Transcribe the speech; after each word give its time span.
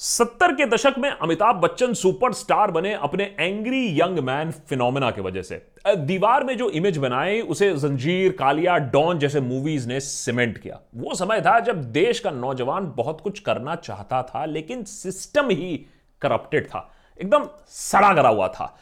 सत्तर 0.00 0.52
के 0.54 0.64
दशक 0.66 0.94
में 0.98 1.08
अमिताभ 1.10 1.56
बच्चन 1.56 1.92
सुपरस्टार 1.94 2.70
बने 2.70 2.92
अपने 2.94 3.24
एंग्री 3.40 4.00
यंग 4.00 4.18
मैन 4.18 4.50
फिनोमेना 4.50 5.10
की 5.10 5.20
वजह 5.20 5.42
से। 5.42 5.56
दीवार 5.96 6.44
में 6.44 6.56
जो 6.56 6.68
इमेज 6.70 6.98
बनाई, 6.98 7.40
उसे 7.40 7.70
जंजीर, 7.74 8.32
कालिया, 8.32 8.76
डॉन 8.76 9.18
जैसे 9.18 9.40
मूवीज़ 9.40 9.88
ने 9.88 10.00
सीमेंट 10.00 10.58
किया। 10.58 10.80
वो 10.96 11.14
समय 11.14 11.40
था 11.40 11.58
जब 11.60 11.82
देश 11.92 12.20
का 12.20 12.30
नौजवान 12.30 12.92
बहुत 12.96 13.20
कुछ 13.20 13.40
करना 13.40 13.74
चाहता 13.74 14.22
था, 14.22 14.44
लेकिन 14.44 14.84
सिस्टम 14.84 15.50
ही 15.50 15.86
करप्टेड 16.22 16.66
था। 16.66 16.88
एकदम 17.18 17.48
सड़ा 17.68 18.12
गरा 18.12 18.28
हुआ 18.28 18.48
था। 18.48 18.76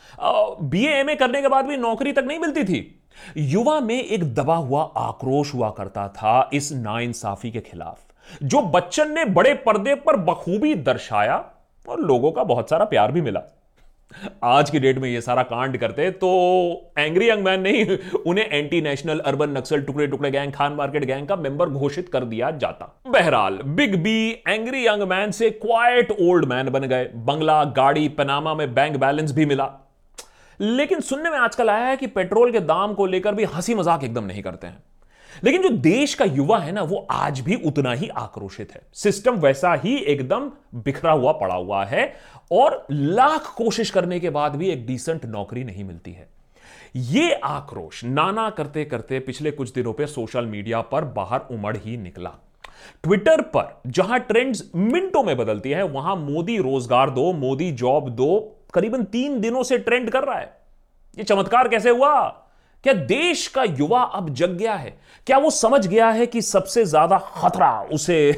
बी 0.62 0.86
एम 0.86 1.10
ए 1.10 1.14
करने 1.14 1.42
के 1.42 1.48
बाद 1.48 1.64
भी 1.64 1.76
नौकरी 1.76 2.12
तक 2.12 2.24
नहीं 2.26 2.38
मिलती 2.38 2.64
थी। 2.64 3.00
युवा 3.36 3.80
में 3.80 4.02
एक 4.04 4.34
दबा 4.34 4.56
हुआ 4.56 4.82
आक्रोश 4.96 5.54
हुआ 5.54 5.70
करता 5.70 6.08
था 6.08 6.50
इस 6.52 6.72
नाइंसाफी 6.72 7.50
के 7.50 7.60
खिलाफ। 7.60 8.04
जो 8.42 8.60
बच्चन 8.70 9.12
ने 9.12 9.24
बड़े 9.24 9.54
पर्दे 9.66 9.94
पर 9.96 10.16
बखूबी 10.24 10.74
दर्शाया 10.74 11.44
और 11.86 12.00
लोगों 12.00 12.32
का 12.32 12.44
बहुत 12.44 12.70
सारा 12.70 12.84
प्यार 12.84 13.12
भी 13.12 13.20
मिला। 13.20 13.42
आज 14.44 14.70
की 14.70 14.78
डेट 14.78 14.98
में 14.98 15.08
ये 15.08 15.20
सारा 15.20 15.42
कांड 15.42 15.76
करते 15.78 16.10
तो 16.12 16.28
एंग्री 16.98 17.28
यंग 17.28 17.44
मैन 17.44 17.60
नहीं, 17.60 17.96
उन्हें 18.26 18.44
एंटी 18.46 18.80
नेशनल 18.80 19.18
अर्बन 19.20 19.50
नक्सल 19.50 19.82
टुकड़े 19.82 20.06
टुकड़े 20.06 20.30
गैंग, 20.30 20.52
खान 20.52 20.72
मार्केट 20.72 21.04
गैंग 21.04 21.26
का 21.28 21.36
मेंबर 21.36 21.68
घोषित 21.68 22.08
कर 22.08 22.24
दिया 22.24 22.50
जाता। 22.52 22.94
बहरहाल, 23.08 23.58
big 23.64 23.96
B 24.02 24.30
angry 24.48 24.86
young 24.86 25.02
man 25.02 25.30
से 25.30 25.50
क्वाइट 25.50 26.16
ओल्ड 26.20 26.44
मैन 26.44 26.68
बन 26.68 26.84
गए। 26.84 27.04
बंगला, 27.16 27.62
गाड़ी, 27.64 28.08
पनामा 28.08 28.54
में 28.54 28.74
बैंक 28.74 28.96
बैलेंस 28.96 29.32
भी 29.32 29.46
मिला। 29.46 29.70
लेकिन 30.60 31.00
सुनने 31.00 31.30
में 31.30 31.38
आजकल 31.38 31.70
आया 31.70 31.86
है 31.86 31.96
कि 31.96 32.06
पेट्रोल 32.06 32.52
के 32.52 32.60
दाम 32.60 32.94
को 32.94 33.06
लेकर 33.06 33.34
भी 33.34 33.44
हँसी 33.44 33.74
मज़ाक 33.74 34.04
एकदम 34.04 34.24
नहीं 34.24 34.42
करते 34.42 34.66
हैं। 34.66 34.82
लेकिन 35.44 35.62
जो 35.62 35.68
देश 35.68 36.14
का 36.14 36.24
युवा 36.24 36.58
है 36.58 36.72
ना, 36.72 36.82
वो 36.82 37.06
आज 37.10 37.40
भी 37.40 37.54
उतना 37.54 37.92
ही 37.92 38.08
आक्रोशित 38.08 38.72
है। 38.72 38.80
सिस्टम 38.92 39.36
वैसा 39.36 39.74
ही 39.74 39.96
एकदम 39.96 40.50
बिखरा 40.74 41.12
हुआ 41.12 41.32
पड़ा 41.32 41.54
हुआ 41.54 41.84
है 41.84 42.12
और 42.52 42.86
लाख 42.90 43.54
कोशिश 43.56 43.90
करने 43.90 44.20
के 44.20 44.30
बाद 44.30 44.56
भी 44.56 44.68
एक 44.68 44.86
डिसेंट 44.86 45.24
नौकरी 45.24 45.64
नहीं 45.64 45.84
मिलती 45.84 46.12
है। 46.12 46.28
ये 46.96 47.32
आक्रोश 47.34 48.04
नाना 48.04 48.48
करते 48.50 48.84
करते 48.84 49.18
पिछले 49.20 49.50
कुछ 49.50 49.72
दिनों 49.72 49.92
पे 49.92 50.06
सोशल 50.06 50.46
मीडिया 50.46 50.80
पर 50.80 51.04
बाहर 51.04 51.40
उमड़ 51.50 51.76
ही 51.76 51.96
निकला। 51.96 52.32
ट्विटर 53.04 53.40
पर 53.40 53.80
जहाँ 53.86 54.18
ट्रेंड्स 54.20 54.70
मिनटों 54.74 55.22
में 55.22 55.36
बदलती 55.36 55.70
है, 55.70 55.82
वहाँ 55.82 56.16
मोदी 56.16 56.58
रोज़गार 56.58 57.10
दो, 57.10 57.32
मोदी 57.32 57.70
जॉब 57.72 58.08
दो, 58.08 58.38
करीबन 58.74 59.04
तीन 59.04 59.40
दिनों 59.40 59.62
से 59.62 59.78
ट्रेंड 59.78 60.10
कर 60.10 60.24
रहा 60.24 60.38
है। 60.38 60.56
ये 61.18 61.24
चमत्कार 61.24 61.68
कैसे 61.68 61.90
हुआ? 61.90 62.47
क्या 62.84 62.92
देश 62.92 63.46
का 63.46 63.64
युवा 63.64 64.02
अब 64.02 64.34
जग 64.34 64.50
गया 64.50 64.74
है? 64.74 64.98
क्या 65.26 65.38
वो 65.38 65.50
समझ 65.50 65.86
गया 65.86 66.10
है 66.10 66.26
कि 66.26 66.42
सबसे 66.42 66.84
ज़्यादा 66.84 67.18
खतरा 67.18 67.82
उसे 67.82 68.28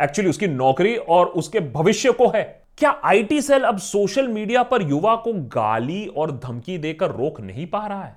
एक्चुअली 0.00 0.30
उसकी 0.30 0.46
नौकरी 0.46 0.96
और 0.96 1.26
उसके 1.26 1.60
भविष्य 1.60 2.12
को 2.12 2.28
है? 2.28 2.62
क्या 2.78 3.00
आईटी 3.04 3.42
सेल 3.42 3.62
अब 3.62 3.78
सोशल 3.78 4.28
मीडिया 4.28 4.62
पर 4.62 4.82
युवा 4.82 5.16
को 5.16 5.32
गाली 5.32 6.06
और 6.06 6.32
धमकी 6.32 6.78
देकर 6.78 7.10
रोक 7.10 7.40
नहीं 7.40 7.66
पा 7.66 7.86
रहा 7.86 8.04
है? 8.04 8.16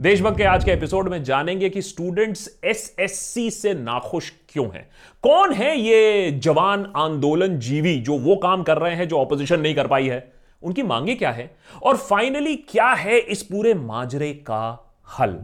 देशभक्त 0.00 0.38
के 0.38 0.44
आज 0.44 0.64
के 0.64 0.70
एपिसोड 0.70 1.08
में 1.08 1.24
जानेंगे 1.24 1.70
कि 1.70 1.82
स्टूडेंट्स 1.82 2.60
एसएससी 2.64 3.50
से 3.50 3.74
नाखुश 3.74 4.32
क्यों 4.48 4.66
हैं? 4.66 4.88
कौन 5.22 5.52
है 5.52 5.78
ये 5.78 6.30
जवान 6.30 6.92
आंदोलन 6.96 7.58
जीवी 7.58 8.00
जो 8.00 8.18
वो 8.18 8.36
काम 8.36 8.62
कर 8.62 8.78
रहे 8.78 8.94
हैं 8.94 9.08
जो 9.08 9.18
ऑपोजिशन 9.18 9.60
नहीं 9.60 9.74
कर 9.74 9.86
पाई 9.86 10.08
है? 10.08 10.32
उनकी 10.62 10.82
मांगे 10.82 11.14
क्या 11.14 11.30
है? 11.30 11.56
और 11.82 11.96
फाइनली 11.96 12.56
क्या 12.56 12.88
है 12.88 13.18
इस 13.18 13.42
पूरे 13.42 13.74
माजरे 13.74 14.32
का 14.32 14.81
हल। 15.06 15.38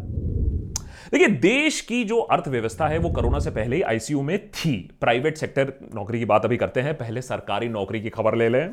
देखिए, 1.12 1.28
देश 1.28 1.80
की 1.80 2.02
जो 2.04 2.18
अर्थव्यवस्था 2.18 2.88
है, 2.88 2.98
वो 2.98 3.10
कोरोना 3.10 3.38
से 3.38 3.50
पहले 3.50 3.76
ही 3.76 3.82
आईसीयू 3.84 4.22
में 4.22 4.38
थी। 4.50 4.76
प्राइवेट 5.00 5.36
सेक्टर 5.36 5.72
नौकरी 5.94 6.18
की 6.18 6.24
बात 6.24 6.44
अभी 6.44 6.56
करते 6.56 6.80
हैं। 6.80 6.96
पहले 6.96 7.22
सरकारी 7.22 7.68
नौकरी 7.68 8.00
की 8.00 8.10
खबर 8.10 8.34
ले 8.34 8.48
लें। 8.48 8.70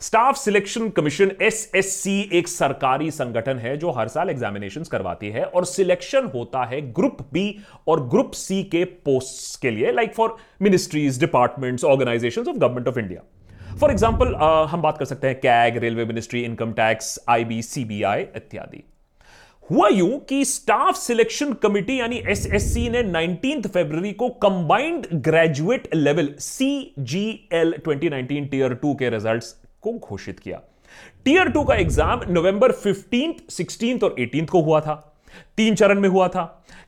स्टाफ 0.00 0.36
सिलेक्शन 0.36 0.88
कमीशन 0.88 1.30
एसएससी 1.42 2.18
एक 2.32 2.48
सरकारी 2.48 3.10
संगठन 3.10 3.58
है, 3.58 3.76
जो 3.76 3.90
हर 3.90 4.08
साल 4.08 4.30
एग्जामिनेशन 4.30 4.82
करवाती 4.82 5.28
है 5.30 5.44
और 5.44 5.64
सिलेक्शन 5.64 6.30
होता 6.34 6.64
है 6.64 6.80
ग्रुप 6.92 7.22
बी 7.32 7.58
और 7.88 8.06
ग्रुप 8.08 8.32
सी 8.34 8.62
के 8.64 8.84
पोस्ट 8.84 9.60
के 9.62 9.70
लिए 9.70 9.92
like 9.92 10.14
for 10.14 10.36
ministries 10.62 11.20
departments 11.20 11.84
organisation 11.84 12.40
of 12.42 12.56
government 12.56 12.88
of 12.88 12.98
India 12.98 13.22
for 13.80 13.90
example 13.90 14.34
हम 14.70 14.82
बात 14.82 14.98
कर 14.98 15.04
सकते 15.04 15.28
हैं 15.28 15.40
CAG 15.40 15.76
railway 15.76 16.04
ministry 16.04 16.42
income 16.42 16.72
tax 16.74 17.18
IB 17.28 17.62
CBI 17.62 18.22
इत्यादि। 18.36 18.84
हुआ 19.70 19.88
यूँ 19.88 20.18
कि 20.18 20.44
स्टाफ 20.44 20.96
सिलेक्शन 20.96 21.52
कमिटी 21.52 21.98
यानी 21.98 22.16
एसएससी 22.28 22.88
ने 22.90 23.02
19 23.02 23.66
फरवरी 23.66 24.12
को 24.12 24.28
combined 24.42 25.06
graduate 25.12 25.88
level 25.94 26.28
C 26.38 26.94
G 26.98 27.24
L 27.52 27.74
2019 27.88 28.50
tier 28.50 28.74
two 28.74 28.94
के 28.94 29.10
रिजल्ट्स 29.10 29.50
को 29.82 29.92
घोषित 29.92 30.38
किया। 30.38 30.60
टीयर 31.24 31.48
टू 31.48 31.64
का 31.64 31.74
एग्ज़ाम 31.74 32.20
नवंबर 32.28 32.72
15th, 32.74 33.40
16th 33.50 34.04
और 34.04 34.14
18th 34.18 34.50
को 34.50 34.62
हुआ 34.62 34.80
था। 34.80 34.94
तीन 35.56 35.74
चरण 35.74 36.00
में 36.00 36.08
हुआ 36.08 36.28
था। 36.28 36.44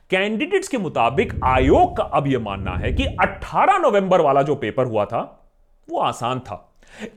कैंडिडेट्स 0.09 0.67
के 0.67 0.77
मुताबिक 0.77 1.33
आयोग 1.43 1.95
का 1.97 2.03
अब 2.03 2.27
यह 2.27 2.39
मानना 2.39 2.77
है 2.77 2.93
कि 2.93 3.05
18 3.21 3.77
नवंबर 3.79 4.21
वाला 4.21 4.41
जो 4.41 4.55
पेपर 4.55 4.85
हुआ 4.85 5.05
था 5.05 5.21
वो 5.89 5.99
आसान 5.99 6.39
था। 6.39 6.65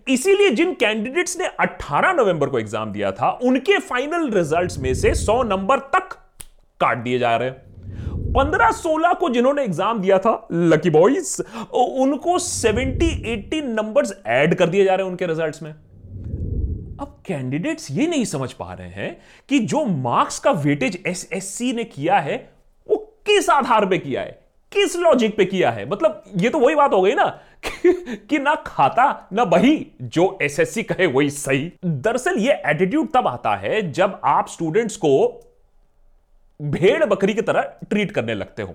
इसीलिए 0.08 0.50
जिन 0.50 0.72
कैंडिडेट्स 0.74 1.38
ने 1.38 1.48
18 1.60 2.12
नवंबर 2.12 2.48
को 2.48 2.58
एग्ज़ाम 2.58 2.92
दिया 2.92 3.12
था, 3.12 3.30
उनके 3.42 3.78
फाइनल 3.80 4.30
रिजल्ट्स 4.30 4.78
में 4.78 4.92
से 4.94 5.14
100 5.14 5.42
नंबर 5.44 5.78
तक 5.94 6.16
काट 6.80 6.98
दिए 6.98 7.18
जा 7.18 7.36
रहे 7.36 7.48
हैं। 7.48 7.70
पंद्रह 8.32 8.70
सोलह 8.70 9.12
को 9.12 9.28
जिन्होंने 9.28 9.62
एग्ज़ाम 9.64 10.00
दिया 10.00 10.18
था 10.18 10.48
लकी 10.52 10.90
बॉयज़ 10.90 11.40
उनको 11.72 12.38
70 12.38 13.10
80 13.28 13.60
नंबर्स 13.64 14.12
ऐड 14.26 14.54
कर 14.54 14.68
दिए 14.68 14.84
जा 14.84 14.94
रहे 14.94 15.04
हैं 15.04 15.10
उनके 15.10 15.26
रिजल्ट्स 15.26 15.62
में। 15.62 15.70
अब 15.70 17.22
कैंडिडेट्स 17.26 17.90
ये 17.90 18.06
नहीं 18.06 18.24
समझ 18.24 18.52
पा 18.52 18.72
रहे 18.72 18.88
हैं 18.88 19.16
कि 19.48 19.58
जो 19.58 19.84
मार्क्स 19.84 20.38
का 20.38 20.50
वेटेज 20.50 21.02
एसएससी 21.06 21.72
ने 21.72 21.84
किया 21.84 22.18
है, 22.18 22.36
वो 22.86 22.96
किस 23.26 23.50
आधार 23.50 23.86
पे 23.86 23.98
किया 23.98 24.20
है? 24.20 24.41
किस 24.72 24.96
लॉजिक 24.96 25.36
पे 25.36 25.44
किया 25.44 25.70
है? 25.70 25.88
मतलब 25.88 26.22
ये 26.36 26.48
तो 26.50 26.58
वही 26.58 26.74
बात 26.74 26.92
हो 26.92 27.00
गई 27.02 27.14
ना 27.14 27.26
कि, 27.86 28.38
ना 28.38 28.54
खाता 28.66 29.28
ना 29.32 29.44
बही 29.44 29.86
जो 30.02 30.38
एसएससी 30.42 30.82
कहे 30.82 31.06
वही 31.06 31.30
सही। 31.30 31.72
दरअसल 31.84 32.38
ये 32.38 32.62
एटीट्यूड 32.66 33.08
तब 33.14 33.28
आता 33.28 33.54
है 33.56 33.90
जब 33.92 34.20
आप 34.24 34.48
स्टूडेंट्स 34.48 34.96
को 34.96 35.12
भेड़ 36.60 37.04
बकरी 37.04 37.34
की 37.34 37.42
तरह 37.42 37.62
ट्रीट 37.90 38.12
करने 38.12 38.34
लगते 38.34 38.62
हो। 38.62 38.74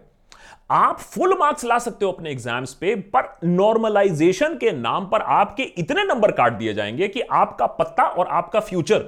आप 0.71 0.99
फुल 0.99 1.37
मार्क्स 1.39 1.65
ला 1.65 1.77
सकते 1.79 2.05
हो 2.05 2.11
अपने 2.11 2.31
एग्ज़ाम्स 2.31 2.73
पे 2.73 2.95
पर 3.15 3.29
नॉर्मलाइजेशन 3.43 4.55
के 4.57 4.71
नाम 4.71 5.05
पर 5.05 5.21
आपके 5.21 5.63
इतने 5.77 6.03
नंबर 6.03 6.31
काट 6.31 6.53
दिए 6.53 6.73
जाएँगे 6.73 7.07
कि 7.07 7.21
आपका 7.21 7.65
पत्ता 7.65 8.03
और 8.03 8.27
आपका 8.27 8.59
फ्यूचर 8.59 9.05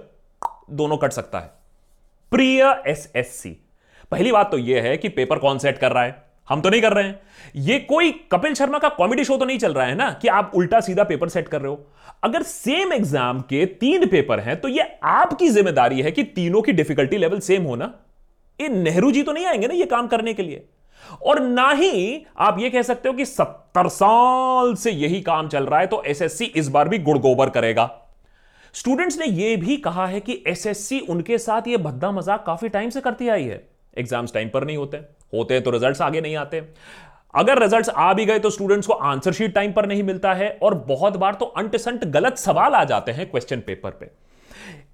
दोनों 0.71 0.97
कट 0.97 1.11
सकता 1.11 1.39
है। 1.39 1.51
प्रिय 2.31 2.63
एसएससी 2.88 3.50
पहली 4.11 4.31
बात 4.31 4.51
तो 4.51 4.57
यह 4.57 4.83
है 4.83 4.97
कि 4.97 5.09
पेपर 5.09 5.39
कौन 5.39 5.57
सेट 5.57 5.77
कर 5.77 5.91
रहा 5.91 6.03
है? 6.03 6.28
हम 6.49 6.61
तो 6.61 6.69
नहीं 6.69 6.81
कर 6.81 6.93
रहे 6.93 7.03
हैं। 7.03 7.19
ये 7.57 7.77
कोई 7.79 8.11
कपिल 8.31 8.53
शर्मा 8.53 8.79
का 8.79 8.89
कॉमेडी 8.89 9.23
शो 9.23 9.37
तो 9.37 9.45
नहीं 9.45 9.57
चल 9.59 9.73
रहा 9.73 9.85
है 9.85 9.95
ना 9.95 10.11
कि 10.21 10.27
आप 10.29 10.51
उल्टा 10.55 10.79
सीधा 10.79 11.03
पेपर 11.03 11.29
सेट 11.29 11.47
कर 11.47 11.61
रहे 11.61 11.71
हो? 11.71 11.85
अगर 12.23 12.43
सेम 12.43 12.93
एग्ज़ाम 12.93 13.41
के 13.41 13.65
तीन 13.65 14.05
पेपर 14.07 14.39
हैं 14.39 14.59
तो 14.61 14.67
ये 14.67 14.89
आपकी 15.05 15.49
ज़िम्मेदारी 15.49 16.01
है 16.01 16.11
कि 16.11 16.23
तीनों 16.25 16.61
की 16.61 16.71
डिफिकल्टी 16.71 17.17
लेवल 17.17 17.39
सेम 17.41 17.63
हो 17.63 17.75
ना? 17.75 17.93
ये 18.59 18.69
नेहरू 18.69 19.11
जी 19.11 19.23
तो 19.23 19.31
नहीं 19.31 19.45
आएँगे 19.45 19.67
ना 19.67 19.73
ये 19.73 19.85
काम 19.85 20.07
करने 20.07 20.33
के 20.33 20.43
लिए? 20.43 20.65
और 21.21 21.39
ना 21.41 21.69
ही 21.71 22.25
आप 22.38 22.59
ये 22.59 22.69
कह 22.69 22.81
सकते 22.81 23.09
हो 23.09 23.15
कि 23.15 23.25
सत्तर 23.25 23.88
साल 23.89 24.73
से 24.75 24.91
यही 24.91 25.21
काम 25.21 25.47
चल 25.47 25.65
रहा 25.65 25.79
है 25.79 25.88
तो 25.88 26.01
एसएससी 26.07 26.45
इस 26.45 26.67
बार 26.69 26.89
भी 26.89 26.97
गुड़गोबर 26.99 27.49
करेगा। 27.49 27.89
स्टूडेंट्स 28.73 29.17
ने 29.19 29.25
यह 29.25 29.55
भी 29.57 29.77
कहा 29.77 30.05
है 30.07 30.19
कि 30.19 30.43
एसएससी 30.47 30.99
उनके 31.09 31.38
साथ 31.38 31.67
यह 31.67 31.77
भद्दा 31.77 32.11
मज़ाक 32.11 32.43
काफ़ी 32.45 32.69
टाइम 32.69 32.89
से 32.89 33.01
करती 33.01 33.27
आई 33.27 33.43
है। 33.43 33.63
एग्ज़ाम्स 33.97 34.33
टाइम 34.33 34.49
पर 34.49 34.65
नहीं 34.65 34.77
होते। 34.77 34.97
होते 35.34 35.53
हैं 35.53 35.63
तो 35.63 35.72
रिजल्ट्स 35.72 36.01
आगे 36.01 36.22
नहीं 36.22 36.35
आते। 36.35 36.62
अगर 37.34 37.62
रिजल्ट्स 37.62 37.90
आ 37.90 38.13
भी 38.13 38.25
गए 38.25 38.40
तो 38.40 38.50
स्टूडेंट्स 38.50 38.88
को 38.88 38.94
आंसर 38.94 39.34
शीट 39.34 39.53
टाइम 39.56 39.72
पर 39.72 39.85
नहीं 39.85 40.03
मिलता 40.03 40.34
है 40.34 40.50
और 40.63 40.73
बहुत 40.88 41.17
बार 41.17 41.34
तो 41.34 41.45
अंटसंट 41.57 42.06
गलत 42.07 42.38
सवाल 42.38 42.74
आ 42.74 42.83
जाते 42.83 43.12
हैं 43.12 43.30
क्वेश्चन 43.31 43.59
पेपर 43.59 43.89
पे। 43.92 44.12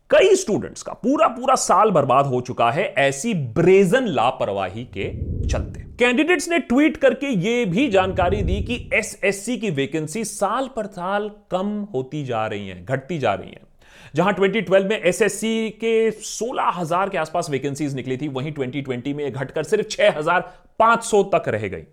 कई 0.10 0.36
स्टूडेंट्स 0.36 0.84
का 0.84 0.94
पूरा 0.94 1.28
पूरा 1.28 1.56
साल 1.56 1.92
बर्बाद 1.92 2.26
हो 2.26 2.42
चुका 2.42 2.70
है 2.72 2.84
ऐसी 2.98 3.34
ब्रेजन 3.34 4.08
लापरवाही 4.08 4.84
के 4.88 5.10
चलते। 5.48 5.84
कैंडिडेट्स 6.00 6.50
ने 6.50 6.60
ट्वीट 6.60 6.98
करके 6.98 7.28
यह 7.28 7.66
भी 7.66 7.88
जानकारी 7.88 8.42
दी 8.42 8.62
कि 8.62 8.76
एसएससी 8.94 9.58
की 9.58 9.70
वैकेंसी 9.70 10.24
साल 10.24 10.70
पर 10.76 10.86
साल 10.88 11.30
कम 11.52 11.88
होती 11.94 12.24
जा 12.26 12.46
रही 12.48 12.68
है, 12.68 12.84
घटती 12.86 13.18
जा 13.20 13.34
रही 13.34 13.50
है। 13.50 13.62
जहाँ 14.16 14.34
2012 14.36 14.90
में 14.90 15.00
एसएससी 15.00 15.70
के 15.80 16.12
16000 16.12 17.10
के 17.10 17.18
आसपास 17.18 17.50
वैकेंसीज 17.50 17.96
निकली 17.96 18.18
थी, 18.18 18.28
वहीं 18.28 18.54
2020 18.54 19.14
में 19.14 19.32
घटकर 19.32 19.64
सिर्फ़ 19.64 19.88
6500 19.90 21.24
तक 21.34 21.50
रह 21.50 21.68
गई। 21.68 21.84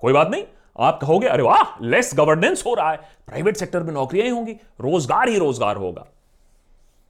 कोई 0.00 0.12
बात 0.12 0.30
नहीं, 0.30 0.44
आप 0.78 0.98
कहोगे, 1.00 1.26
अरे 1.26 1.42
वाह 1.42 1.84
लेस 1.84 2.10
गवर्नेंस 2.14 2.64
हो 2.66 2.74
रहा 2.74 2.90
है। 2.90 2.96
प्राइवेट 3.26 3.56
सेक्टर 3.56 3.82
में 3.82 3.92
नौकरियाँ 3.94 4.26
ही 4.26 4.32
होंगी, 4.32 4.52
रोज़गार 4.80 5.28
ही 5.28 5.38
रोज़गार 5.38 5.76
होगा। 5.76 6.06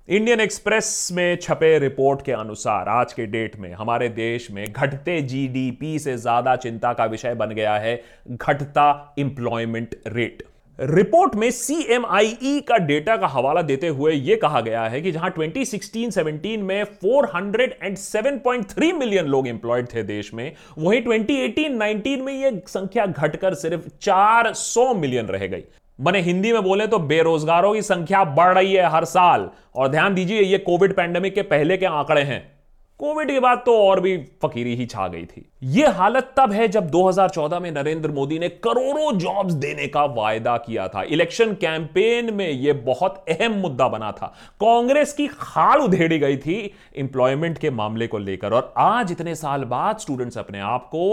इंडियन 0.08 0.40
एक्सप्रेस 0.40 1.08
में 1.12 1.36
छपे 1.36 1.78
रिपोर्ट 1.78 2.22
के 2.22 2.32
अनुसार, 2.32 2.88
आज 2.88 3.12
के 3.12 3.26
डेट 3.26 3.56
में 3.56 3.72
हमारे 3.72 4.08
देश 4.08 4.50
में 4.50 4.72
घटते 4.72 5.20
जीडीपी 5.22 5.98
से 5.98 6.16
ज़्यादा 6.16 6.56
चिंता 6.56 6.92
का 6.92 7.04
विषय 7.04 7.34
बन 7.34 7.50
गया 7.50 7.74
है, 7.74 8.02
घटता 8.28 9.14
इंप्लॉयमेंट 9.18 9.94
रेट 10.06 10.42
रिपोर्ट 10.78 11.34
में 11.34 11.50
सीएमआईई 11.50 12.60
का 12.60 12.76
डेटा 12.76 13.16
का 13.16 13.26
हवाला 13.26 13.62
देते 13.62 13.88
हुए 13.88 14.12
यह 14.12 14.38
कहा 14.42 14.60
गया 14.60 14.82
है 14.82 15.00
कि 15.00 15.12
जहाँ 15.12 15.32
2016-17 15.32 16.58
में 16.58 16.84
407.3 17.04 18.92
मिलियन 18.92 19.24
लोग 19.24 19.48
एम्प्लॉयड 19.48 19.86
थे 19.86 20.02
देश 20.02 20.34
में, 20.34 20.52
वहीं 20.78 21.02
2018-19 21.02 22.20
में 22.20 22.32
यह 22.32 22.62
संख्या 22.66 23.06
घटकर 23.06 23.54
सिर्फ़ 23.54 23.88
400 24.00 24.94
मिलियन 24.94 25.26
रह 25.26 25.46
गई। 25.46 25.64
बने 25.98 26.20
हिंदी 26.20 26.52
में 26.52 26.62
बोले 26.62 26.86
तो 26.86 26.98
बेरोजगारों 26.98 27.74
की 27.74 27.82
संख्या 27.82 28.24
बढ़ 28.24 28.54
रही 28.54 28.74
है 28.74 28.90
हर 28.90 29.04
साल। 29.04 29.50
और 29.74 29.88
ध्यान 29.88 30.14
दीजिए, 30.14 30.40
ये 30.40 30.58
कोविड 30.58 30.92
पैंडेमिक 30.92 31.34
के 31.34 31.42
पहले 31.42 31.76
के 31.76 31.86
आंकड़े 31.86 32.22
हैं। 32.22 32.61
कोविड 33.00 33.30
के 33.30 33.40
बाद 33.40 33.62
तो 33.66 33.76
और 33.80 34.00
भी 34.00 34.16
फकीरी 34.42 34.74
ही 34.76 34.84
छा 34.86 35.06
गई 35.08 35.24
थी। 35.26 35.44
यह 35.70 35.92
हालत 35.92 36.32
तब 36.36 36.52
है 36.52 36.66
जब 36.68 36.90
2014 36.90 37.60
में 37.60 37.70
नरेंद्र 37.70 38.10
मोदी 38.10 38.38
ने 38.38 38.48
करोड़ों 38.64 39.12
जॉब्स 39.18 39.54
देने 39.54 39.86
का 39.88 40.04
वायदा 40.14 40.56
किया 40.58 40.86
था। 40.88 41.02
इलेक्शन 41.04 41.54
कैंपेन 41.56 42.32
में 42.34 42.48
यह 42.48 42.82
बहुत 42.86 43.24
अहम 43.30 43.58
मुद्दा 43.60 43.88
बना 43.88 44.10
था। 44.12 44.26
कांग्रेस 44.60 45.12
की 45.12 45.26
खाल 45.28 45.80
उधेड़ी 45.80 46.18
गई 46.18 46.36
थी 46.36 46.58
इंप्लॉयमेंट 46.96 47.58
के 47.58 47.70
मामले 47.72 48.06
को 48.06 48.18
लेकर 48.20 48.52
और 48.52 48.72
आज 48.78 49.12
इतने 49.12 49.34
साल 49.34 49.64
बाद 49.66 49.98
स्टूडेंट्स 49.98 50.38
अपने 50.38 50.60
आप 50.60 50.86
को 50.86 51.08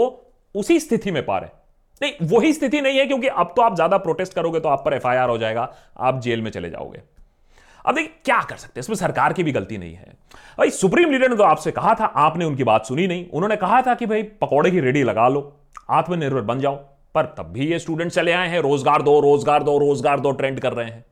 उसी 0.54 0.80
स्थिति 0.80 1.10
में 1.10 1.24
पा 1.26 1.38
रहे 1.38 1.58
नहीं, 2.00 2.12
वही 2.28 2.52
स्थिति 2.52 2.80
नहीं 2.80 2.98
है 2.98 3.06
क्योंकि 3.06 3.26
अब 3.28 3.52
तो 3.56 3.62
आप 3.62 3.74
ज़्यादा 3.74 3.96
प्रोटेस्ट 3.98 4.34
करोगे 4.34 4.60
तो 4.60 4.68
आप 4.68 4.82
पर 4.84 4.94
एफआईआर 4.94 5.28
हो 5.28 5.38
जाएगा। 5.38 5.72
आप 5.98 6.20
जेल 6.20 6.42
में 6.42 6.50
चले 6.50 6.70
जाओगे। 6.70 7.02
अब 7.86 7.94
देखिए, 7.94 8.12
क्या 8.24 8.40
कर 8.40 8.56
सकते 8.56 8.78
हैं? 8.78 8.80
इसमें 8.80 8.96
सरकार 8.96 9.32
की 9.32 9.42
भी 9.42 9.52
गलती 9.52 9.78
नहीं 9.78 9.94
है। 9.94 10.12
भाई, 10.58 10.70
सुप्रीम 10.70 11.10
लीडर 11.10 11.28
ने 11.28 11.36
तो 11.36 11.42
आपसे 11.42 11.70
कहा 11.72 11.94
था, 11.94 12.04
आपने 12.04 12.44
उनकी 12.44 12.64
बात 12.64 12.86
सुनी 12.86 13.06
नहीं। 13.06 13.28
उन्होंने 13.28 13.56
कहा 13.56 13.80
था 13.82 13.94
कि 13.94 14.06
भाई, 14.06 14.22
पकौड़े 14.22 14.70
की 14.70 14.80
रेडी 14.80 15.02
लगा 15.02 15.28
लो, 15.28 15.52
आत्मनिर्भर 15.90 16.40
बन 16.42 16.60
जाओ। 16.60 16.74
पर 17.14 17.24
तब 17.38 17.46
भी 17.52 17.66
ये 17.66 17.78
स्टूडेंट 17.78 18.10
चले 18.12 18.32
आए 18.32 18.48
हैं, 18.48 18.60
रोज़गार 18.60 19.02
दो 19.02 19.18
रोज़गार 19.20 19.62
दो 19.62 19.78
रोज़गार 19.78 20.20
दो 20.20 20.30
ट्रेंड 20.32 20.60
कर 20.60 20.72
रहे 20.72 20.86
हैं। 20.86 21.04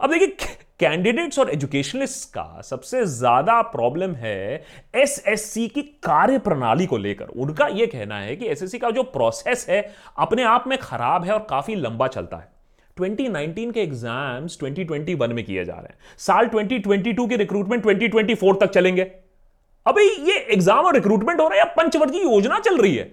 अब 0.00 0.10
देखिए 0.10 0.56
कैंडिडेट्स 0.80 1.38
और 1.38 1.50
एजुकेशनिस्ट 1.50 2.28
का 2.28 2.60
सबसे 2.60 3.04
ज़्यादा 3.06 3.60
प्रॉब्लम 3.62 4.14
है 4.14 4.64
एसएससी 4.94 5.66
की 5.68 5.82
कार्य 5.82 6.38
प्रणाली 6.38 6.86
को 6.86 6.96
लेकर। 6.96 7.28
उनका 7.36 7.66
यह 7.68 7.86
कहना 7.86 8.18
है 8.18 8.36
कि 8.36 8.46
एसएससी 8.46 8.78
का 8.78 8.90
जो 8.90 9.02
प्रोसेस 9.02 9.66
है, 9.68 9.80
अपने 10.18 10.42
आप 10.42 10.64
में 10.66 10.78
खराब 10.78 11.24
है 11.24 11.32
और 11.32 11.46
काफ़ी 11.50 11.74
लंबा 11.74 12.06
चलता 12.08 12.36
है। 12.36 12.48
2019 13.00 13.72
के 13.72 13.80
एग्ज़ाम्स 13.80 14.58
2021 14.58 15.32
में 15.32 15.44
किए 15.44 15.64
जा 15.64 15.74
रहे 15.74 15.82
हैं। 15.82 15.98
साल 16.18 16.46
2022 16.46 17.28
के 17.28 17.36
रिक्रूटमेंट 17.36 17.82
2024 17.84 18.60
तक 18.60 18.70
चलेंगे। 18.70 19.02
अभी 19.86 20.02
ये 20.02 20.38
एग्ज़ाम 20.38 20.86
और 20.86 20.94
रिक्रूटमेंट 20.94 21.40
हो 21.40 21.48
रहा 21.48 21.54
है 21.54 21.58
या 21.58 21.64
पंचवर्गीय 21.64 22.22
योजना 22.22 22.58
चल 22.58 22.76
रही 22.76 22.96
है? 22.96 23.04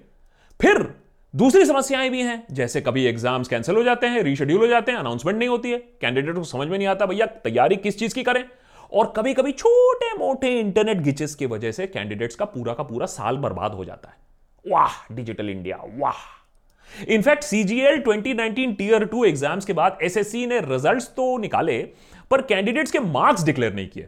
फिर 0.62 0.94
दूसरी 1.36 1.66
समस्याएँ 1.66 2.10
भी 2.10 2.22
हैं, 2.22 2.46
जैसे 2.52 2.82
कभी 2.82 3.06
एग्ज़ाम्स 3.06 3.48
कैंसिल 3.48 3.76
हो 3.76 3.84
जाते 3.84 4.08
हैं 4.08 4.24
रीशेड्यूल 4.24 4.62
हो 4.62 4.68
जाते 4.68 4.92
हैं 4.92 5.00
अनाउंसमेंट 5.00 5.40
नहीं 5.40 5.50
होती 5.50 5.72
है। 5.72 5.78
कैंडिडेट 5.78 6.36
को 6.36 6.44
समझ 6.44 6.68
में 6.68 6.78
नहीं 6.78 6.88
आता, 6.88 7.06
भैया, 7.06 7.26
तैयारी 7.26 7.76
किस 7.76 8.00
चीज़ 8.00 8.16
की 8.16 8.24
करें? 8.24 8.46
और 8.94 9.14
कभी 9.16 9.34
कभी 9.34 9.52
छोटे 9.52 10.18
मोटे 10.18 10.60
इंटरनेट 10.60 10.98
गिचेस 10.98 11.36
की 11.36 11.46
वजह 11.46 11.72
से 11.72 11.88
कैंडिडेट्स 11.88 12.36
का 12.36 12.46
पूरा 12.46 12.74
का 12.74 12.84
पूरा 12.84 13.06
साल 13.06 13.38
बर्बाद 13.38 13.72
हो 13.72 13.86
जाता 13.86 14.10
है। 14.10 14.16
वाह 14.72 15.16
डिजिटल 15.16 15.50
इंडिया 15.50 15.78
वाह। 15.98 16.45
In fact 17.08 17.44
CGL 17.44 18.02
2019 18.02 18.76
tier 18.78 19.06
two 19.06 19.24
exams 19.26 19.66
के 19.66 19.74
बाद 19.74 19.98
एसएससी 20.04 20.46
ने 20.46 20.60
रिजल्ट्स 20.62 21.08
तो 21.08 21.38
निकाले, 21.38 21.78
पर 22.32 22.42
कैंडिडेट्स 22.44 22.92
के 22.92 23.00
मार्क्स 23.00 23.44
डिक्लेयर 23.44 23.74
नहीं 23.74 23.88
किए। 23.88 24.08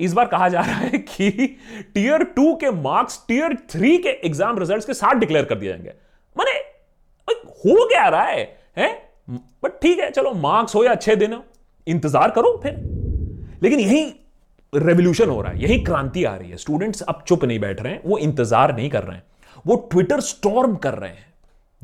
इस 0.00 0.12
बार 0.12 0.26
कहा 0.26 0.48
जा 0.48 0.60
रहा 0.60 0.76
है 0.76 0.98
कि 0.98 1.30
टीयर 1.94 2.24
टू 2.36 2.54
के 2.54 2.70
मार्क्स 2.70 3.20
टीयर 3.28 3.54
थ्री 3.70 3.96
के 3.98 4.08
एग्ज़ाम 4.26 4.58
रिजल्ट्स 4.58 4.86
के 4.86 4.94
साथ 4.94 5.14
डिक्लेयर 5.14 5.44
कर 5.44 5.58
दिए 5.58 5.68
जाएँगे। 5.68 5.92
माने 6.36 6.52
हो 7.28 7.86
क्या 7.88 8.08
रहा 8.08 8.22
है? 8.22 8.42
हैं? 8.78 8.96
बट 9.64 9.80
ठीक 9.82 9.98
है, 9.98 10.10
चलो 10.10 10.32
मार्क्स 10.32 10.74
हो 10.74 10.84
या 10.84 10.92
अच्छे 10.92 11.16
दिन 11.16 11.40
इंतज़ार 11.86 12.30
करो 12.30 12.58
फिर। 12.62 12.72
लेकिन 13.62 13.80
यही 13.80 14.04
रेवोल्यूशन 14.72 15.28
हो 15.28 15.40
रहा 15.40 15.52
है, 15.52 15.62
यही 15.62 15.78
क्रांति 15.84 16.24
आ 16.24 16.34
रही 16.36 16.50
है। 16.50 16.56
स्टूडेंट्स 16.56 17.02
अब 17.02 17.22
चुप 17.28 17.44
नहीं 17.44 17.58
बैठ 17.60 17.80
रहे 17.82 17.92
हैं, 17.92 18.00
वो 18.04 18.18
इंतज़ार 18.18 18.76
नहीं 18.76 18.90
कर 18.90 19.04
रहे 19.04 19.16
हैं। 19.16 19.24
वो 19.66 19.76
ट्विटर 19.90 20.20
स्टॉर्म 20.20 20.74
कर 20.76 20.94
रहे 20.94 21.10
हैं। 21.10 21.33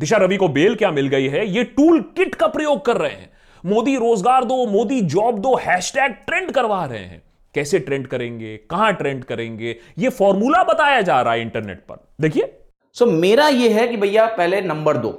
दिशा 0.00 0.16
रवि 0.16 0.36
को 0.36 0.48
बेल 0.48 0.74
क्या 0.74 0.90
मिल 0.90 1.08
गई 1.08 1.26
है? 1.28 1.46
ये 1.46 1.64
टूल 1.66 2.00
किट 2.16 2.34
का 2.34 2.46
प्रयोग 2.46 2.84
कर 2.84 2.96
रहे 2.96 3.10
हैं। 3.10 3.30
मोदी 3.64 3.96
रोज़गार 3.96 4.44
दो 4.44 4.64
मोदी 4.66 5.00
जॉब 5.00 5.38
दो 5.38 5.54
हैशटैग 5.56 6.12
ट्रेंड 6.26 6.50
करवा 6.50 6.84
रहे 6.84 6.98
हैं। 6.98 7.22
कैसे 7.54 7.78
ट्रेंड 7.78 8.06
करेंगे? 8.06 8.56
कहाँ 8.70 8.92
ट्रेंड 8.92 9.24
करेंगे? 9.24 9.76
ये 9.98 10.08
फॉर्मूला 10.08 10.62
बताया 10.64 11.00
जा 11.00 11.20
रहा 11.22 11.32
है 11.32 11.40
इंटरनेट 11.40 11.84
पर। 11.88 11.96
देखिए। 12.20 12.52
सो 12.96 13.04
so, 13.04 13.12
मेरा 13.12 13.48
ये 13.48 13.68
है 13.68 13.86
कि 13.88 13.96
भैया 13.96 14.26
पहले 14.26 14.60
नंबर 14.60 14.96
दो 14.96 15.12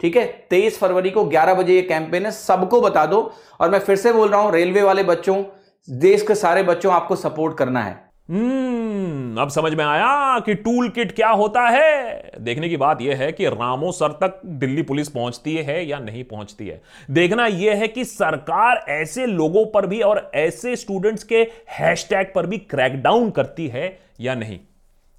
ठीक 0.00 0.16
है? 0.16 0.24
तेईस 0.50 0.78
फरवरी 0.78 1.10
को 1.10 1.24
11 1.24 1.54
बजे 1.54 1.74
ये 1.74 1.82
कैंपेन 1.82 2.24
है 2.26 2.30
सबको 2.30 2.80
बता 2.80 3.04
दो। 3.06 3.20
और 3.60 3.70
मैं 3.70 3.78
फिर 3.78 3.96
से 3.96 4.12
बोल 4.12 4.28
रहा 4.28 4.40
हूँ 4.40 4.52
रेलवे 4.52 4.82
वाले 4.82 5.02
बच्चों 5.02 5.42
देश 5.88 6.22
के 6.22 6.34
सारे 6.34 6.62
बच्चों 6.62 6.92
आपको 6.92 7.16
सपोर्ट 7.16 7.56
करना 7.58 7.82
है। 7.82 7.92
हम्म 8.28 9.40
अब 9.40 9.48
समझ 9.48 9.74
में 9.74 9.84
आया 9.84 10.38
कि 10.38 10.54
टूल 10.54 10.88
किट 10.88 11.12
क्या 11.12 11.28
होता 11.28 11.60
है। 11.68 12.30
देखने 12.40 12.68
की 12.68 12.76
बात 12.76 13.00
यह 13.02 13.16
है 13.16 13.32
कि 13.32 13.46
रामो 13.46 13.92
सर 13.92 14.12
तक 14.12 14.40
दिल्ली 14.46 14.82
पुलिस 14.82 15.08
पहुँचती 15.08 15.56
है 15.56 15.86
या 15.86 15.98
नहीं 15.98 16.24
पहुँचती 16.24 16.68
है। 16.68 16.82
देखना 17.10 17.46
यह 17.46 17.76
है 17.76 17.88
कि 17.88 18.04
सरकार 18.04 18.84
ऐसे 18.88 19.26
लोगों 19.26 19.66
पर 19.66 19.86
भी 19.86 20.00
और 20.00 20.30
ऐसे 20.34 20.76
स्टूडेंट्स 20.76 21.24
के 21.24 21.46
हैशटैग 21.70 22.32
पर 22.34 22.46
भी 22.46 22.58
क्रैकडाउन 22.58 23.30
करती 23.30 23.68
है 23.68 23.98
या 24.20 24.34
नहीं? 24.34 24.58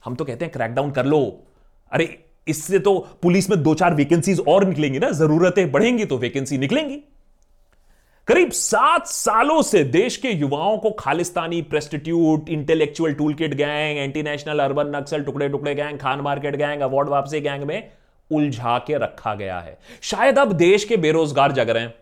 हम 0.05 0.15
तो 0.15 0.25
कहते 0.25 0.45
हैं 0.45 0.51
क्रैकडाउन 0.51 0.91
कर 0.91 1.05
लो। 1.05 1.43
अरे, 1.91 2.19
इससे 2.47 2.79
तो 2.79 2.99
पुलिस 3.21 3.49
में 3.49 3.63
दो 3.63 3.73
चार 3.73 3.93
वैकेंसीज 3.93 4.39
और 4.47 4.65
निकलेंगी 4.65 4.99
ना, 4.99 5.09
जरूरतें 5.09 5.71
बढ़ेंगी 5.71 6.05
तो 6.05 6.17
वैकेंसी 6.17 6.57
निकलेंगी। 6.57 7.03
करीब 8.27 8.51
सात 8.51 9.07
सालों 9.07 9.61
से 9.61 9.83
देश 9.83 10.15
के 10.17 10.29
युवाओं 10.29 10.77
को 10.77 10.91
Khalistani 10.91 11.61
presstitute 11.61 12.47
intellectual 12.49 13.13
tool 13.13 13.33
kit 13.33 13.53
gang 13.53 13.97
anti 13.97 14.23
national 14.23 14.59
urban 14.59 14.95
Naxal 14.95 15.23
टुकड़े 15.23 15.49
टुकड़े 15.49 15.73
gang 15.75 15.99
Khan 15.99 16.21
market 16.21 16.55
gang 16.55 16.81
award 16.81 17.09
वापसी 17.09 17.41
गैंग 17.41 17.63
में 17.63 17.91
उलझा 18.31 18.77
के 18.77 18.97
रखा 18.97 19.33
गया 19.35 19.59
है। 19.59 19.77
शायद 20.01 20.39
अब 20.39 20.53
देश 20.53 20.83
के 20.83 20.97
बेरोजगार 20.97 21.51
जग 21.51 21.69
रहे 21.69 21.83
हैं, 21.83 21.93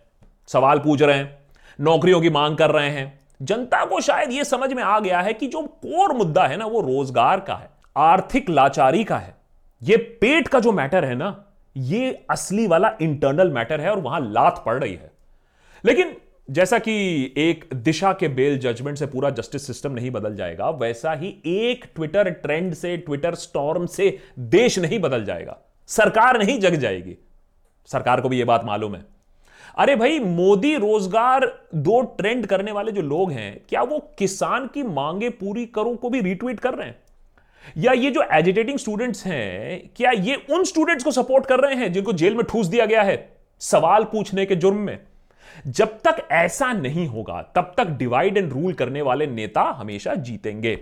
सवाल 0.50 0.80
पूछ 0.80 1.02
रहे 1.02 1.18
हैं, 1.18 1.38
नौकरियों 1.80 2.22
की 2.22 2.30
मांग 2.30 2.58
कर 2.58 2.72
रहे 2.72 2.90
हैं। 2.90 3.20
जनता 3.42 3.86
को 3.86 4.02
शायद 4.02 4.32
यह 4.32 4.44
समझ 4.46 4.74
में 4.74 4.84
आ 4.84 5.00
गया 5.00 5.22
है 5.22 5.34
कि 5.34 5.48
जो 5.48 5.62
कोर 5.62 6.14
मुद्दा 6.14 6.46
है 6.46 6.58
ना, 6.58 6.66
वो 6.66 6.82
रोज़गार 6.82 7.40
का 7.40 7.56
है, 7.56 7.70
आर्थिक 7.96 8.50
लाचारी 8.50 9.04
का 9.04 9.18
है। 9.18 9.36
ये 9.82 9.98
पेट 10.22 10.48
का 10.48 10.60
जो 10.60 10.72
मैटर 10.72 11.06
है 11.06 11.16
ना, 11.16 11.36
ये 11.76 12.26
असली 12.30 12.68
वाला 12.68 12.98
इंटरनल 13.02 13.52
मैटर 13.52 13.82
है 13.82 13.92
और 13.92 14.00
वहाँ 14.00 14.20
लात 14.24 14.64
पड़ 14.66 14.80
रही 14.84 14.94
है। 14.94 15.12
लेकिन 15.86 16.16
जैसा 16.52 16.80
कि 16.80 17.34
एक 17.38 17.66
दिशा 17.74 18.14
के 18.14 18.28
बेल 18.28 18.58
जजमेंट 18.60 18.98
से 18.98 19.06
पूरा 19.06 19.30
जस्टिस 19.30 19.68
सिस्टम 19.68 19.92
नहीं 19.92 20.12
बदल 20.12 20.36
जाएगा, 20.36 20.70
वैसा 20.70 21.14
ही 21.14 21.42
एक 21.46 21.86
ट्विटर 21.96 22.30
ट्रेंड 22.30 22.74
से, 22.74 22.98
ट्विटर 22.98 23.36
स्टॉर्म 23.36 23.86
से 23.86 24.20
देश 24.40 24.80
नहीं 24.80 25.00
बदल 25.00 25.26
जाएगा। 25.26 25.58
सरकार 25.88 26.40
नहीं 26.44 26.60
जग 26.60 26.76
जाएगी। 26.76 27.18
सरकार 27.86 28.22
को 28.22 28.30
भी 28.30 28.40
यह 28.40 28.46
बात 28.46 28.66
मालूम 28.66 28.96
है। 28.96 29.06
अरे 29.78 29.96
भाई, 29.96 30.20
मोदी 30.20 30.76
रोज़गार 30.76 31.46
दो 31.76 32.02
ट्रेंड 32.02 32.46
करने 32.46 32.72
वाले 32.72 32.92
जो 32.92 33.02
लोग 33.02 33.32
हैं, 33.32 33.62
क्या 33.70 33.82
वो 33.82 34.00
किसान 34.18 34.68
की 34.68 34.84
मांगे 34.84 35.30
पूरी 35.30 35.66
करो 35.66 35.96
को 35.96 36.10
भी 36.10 36.22
रिट्वीट 36.22 36.60
कर 36.60 36.74
रहे 36.74 36.88
हैं? 36.88 36.96
या 37.78 37.92
ये 37.92 38.12
जो 38.12 38.24
एजिटेटिंग 38.32 38.78
स्टूडेंट्स 38.78 39.26
हैं, 39.26 39.90
क्या 39.96 40.12
ये 40.12 40.36
उन 40.50 40.64
स्टूडेंट्स 40.64 41.04
को 41.04 41.12
सपोर्ट 41.12 41.46
कर 41.46 41.60
रहे 41.60 41.76
हैं 41.76 41.94
जिनको 41.94 42.14
जेल 42.14 42.36
में 42.36 42.46
ठूस 42.46 42.68
दिया 42.68 42.86
गया 42.86 43.02
है? 43.02 43.38
सवाल 43.60 44.04
पूछने 44.04 44.46
के 44.46 44.56
जुर्म 44.56 44.78
में। 44.78 45.00
जब 45.68 46.00
तक 46.00 46.28
ऐसा 46.32 46.72
नहीं 46.74 47.08
होगा, 47.08 47.42
तब 47.56 47.74
तक 47.78 47.88
डिवाइड 47.90 48.38
एंड 48.38 48.52
रूल 48.54 48.74
करने 48.74 49.02
वाले 49.02 49.28
नेता 49.28 49.62
हमेशा 49.62 50.16
जीतेंगे। 50.16 50.74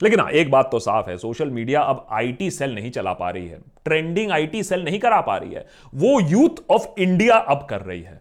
लेकिन 0.00 0.20
हाँ 0.20 0.30
एक 0.30 0.50
बात 0.50 0.68
तो 0.72 0.78
साफ़ 0.78 1.10
है 1.10 1.16
सोशल 1.18 1.50
मीडिया 1.50 1.80
अब 1.80 2.06
आईटी 2.10 2.50
सेल 2.50 2.74
नहीं 2.74 2.90
चला 2.90 3.12
पा 3.12 3.30
रही 3.30 3.48
है। 3.48 3.58
ट्रेंडिंग 3.84 4.32
आईटी 4.32 4.62
सेल 4.62 4.84
नहीं 4.84 4.98
करा 4.98 5.20
पा 5.20 5.36
रही 5.36 5.52
है। 5.52 5.66
वो 5.94 6.20
यूथ 6.20 6.62
ऑफ़ 6.70 6.86
इंडिया 6.98 7.36
अब 7.36 7.66
कर 7.70 7.80
रही 7.80 8.02
है। 8.02 8.20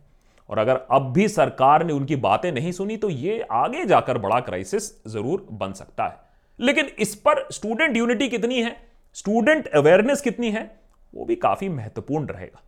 और 0.49 0.59
अगर 0.59 0.79
अब 0.91 1.11
भी 1.13 1.27
सरकार 1.27 1.85
ने 1.85 1.93
उनकी 1.93 2.15
बातें 2.15 2.51
नहीं 2.51 2.71
सुनी 2.71 2.97
तो 2.97 3.09
ये 3.09 3.39
आगे 3.51 3.85
जाकर 3.85 4.17
बड़ा 4.17 4.39
क्राइसिस 4.39 4.91
ज़रूर 5.07 5.47
बन 5.51 5.73
सकता 5.73 6.05
है। 6.05 6.17
लेकिन 6.59 6.85
इस 6.99 7.15
पर 7.15 7.47
स्टूडेंट 7.51 7.97
यूनिटी 7.97 8.29
कितनी 8.29 8.61
है? 8.61 8.75
स्टूडेंट 9.13 9.67
अवेयरनेस 9.67 10.21
कितनी 10.21 10.51
है? 10.51 10.79
वो 11.13 11.25
भी 11.25 11.35
काफ़ी 11.35 11.69
महत्वपूर्ण 11.69 12.25
रहेगा। 12.25 12.61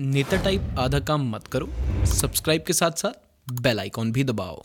नेता 0.00 0.36
टाइप 0.36 0.76
आधा 0.78 0.98
काम 1.00 1.28
मत 1.30 1.46
करो 1.46 1.66
सब्सक्राइब 2.06 2.62
के 2.66 2.72
साथ 2.72 2.90
साथ 2.98 3.62
बेल 3.62 3.80
आइकॉन 3.80 4.12
भी 4.12 4.24
दबाओ। 4.24 4.60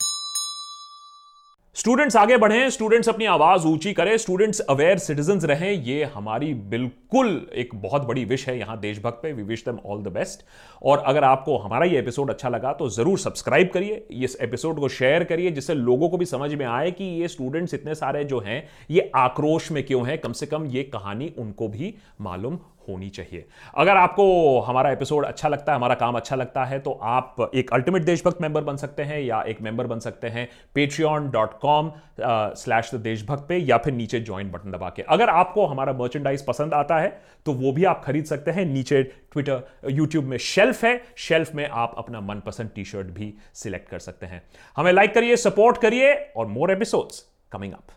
स्टूडेंट्स 1.76 2.16
आगे 2.16 2.36
बढ़े 2.36 2.70
स्टूडेंट्स 2.70 3.08
अपनी 3.08 3.24
आवाज़ 3.24 3.66
ऊँची 3.66 3.92
करें 3.92 4.16
स्टूडेंट्स 4.16 4.60
अवेयर 4.60 4.98
सिटीजन 4.98 5.38
रहें, 5.40 5.72
ये 5.84 6.04
हमारी 6.04 6.52
बिल्कुल 6.54 7.28
एक 7.54 7.74
बहुत 7.74 8.02
बड़ी 8.02 8.24
विश 8.24 8.46
है 8.48 8.58
यहाँ 8.58 8.78
देशभक्त 8.80 9.18
पे 9.22 9.32
we 9.32 9.42
wish 9.42 9.64
them 9.64 9.78
all 9.86 10.02
the 10.02 10.08
best 10.08 10.44
और 10.82 10.98
अगर 10.98 11.24
आपको 11.24 11.56
हमारा 11.58 11.86
ये 11.86 11.98
एपिसोड 11.98 12.30
अच्छा 12.30 12.48
लगा 12.48 12.72
तो 12.72 12.88
ज़रूर 12.88 13.18
सब्सक्राइब 13.18 13.70
करिए, 13.74 13.94
इस 14.10 14.36
एपिसोड 14.40 14.80
को 14.80 14.88
शेयर 14.90 15.24
करिए, 15.24 15.50
जिससे 15.50 15.74
लोगों 15.74 16.08
को 16.08 16.16
भी 16.16 16.26
समझ 16.26 16.54
में 16.54 16.66
आए 16.66 16.90
कि 16.90 17.04
ये 17.20 17.28
स्टूडेंट्स 17.28 17.74
इतने 17.74 17.94
सारे 17.94 18.24
जो 18.24 18.40
हैं, 18.40 18.62
ये 18.90 19.10
आक्रोश 19.16 19.70
में 19.72 19.82
क्यों 19.86 20.06
है, 20.08 20.16
कम 20.16 20.32
से 20.32 20.46
कम 20.46 20.66
ये 20.66 20.82
कहानी 20.84 21.32
उनको 21.38 21.68
भी 21.68 21.94
मालूम 22.20 22.58
होनी 22.88 23.08
चाहिए। 23.10 23.44
अगर 23.74 23.96
आपको 23.96 24.60
हमारा 24.60 24.90
एपिसोड 24.92 25.24
अच्छा 25.24 25.48
लगता 25.48 25.72
है, 25.72 25.76
हमारा 25.76 25.94
काम 25.94 26.16
अच्छा 26.16 26.36
लगता 26.36 26.64
है 26.64 26.78
तो 26.78 26.92
आप 27.02 27.50
एक 27.54 27.72
अल्टीमेट 27.72 28.02
देशभक्त 28.04 28.40
मेंबर 28.42 28.64
बन 28.64 28.76
सकते 28.76 29.02
हैं 29.02 29.20
या 29.20 29.42
एक 29.42 29.60
मेंबर 29.62 29.86
बन 29.86 29.98
सकते 30.00 30.28
हैं 30.28 30.48
Patreon 30.74 31.30
dot 31.30 31.58
com 31.60 31.92
slash 32.20 32.90
the 32.94 32.98
Deshbhakt 33.00 33.46
पे, 33.48 33.56
या 33.56 33.78
फिर 33.78 33.92
नीचे 33.94 34.20
ज्वाइन 34.20 34.50
बटन 34.50 34.70
दबा 34.70 34.88
के। 34.90 35.02
अगर 35.02 35.28
आपको 35.30 35.66
हमारा 35.66 35.92
मर्चेंडाइज 35.94 36.46
पसंद 36.46 36.74
आता 36.74 36.98
है 36.98 37.08
तो 37.46 37.52
वो 37.54 37.72
भी 37.72 37.84
आप 37.84 38.02
खरीद 38.04 38.24
सकते 38.24 38.50
हैं। 38.50 38.64
नीचे 38.66 39.02
ट्विटर 39.02 39.90
यूट्यूब 39.90 40.24
में 40.24 40.36
शेल्फ 40.38 40.84
है। 40.84 41.00
शेल्फ 41.18 41.54
में 41.54 41.68
आप 41.68 41.94
अपना 41.98 42.20
मनपसंद 42.22 42.70
टी 42.74 42.84
शर्ट 42.84 43.06
भी 43.08 43.32
सिलेक्ट 43.54 43.88
कर 43.88 43.98
सकते 44.00 44.26
हैं। 44.26 44.42
हमें 44.76 44.92
लाइक 44.92 45.14
करिए 45.14 45.36
सपोर्ट 45.38 45.78
करिए 45.78 46.14
और 46.36 46.46
मोर 46.48 46.72
एपिसोड्स 46.72 47.24
कमिंग 47.52 47.72
अप 47.72 47.92